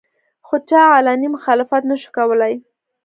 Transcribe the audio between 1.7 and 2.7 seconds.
نشو کولې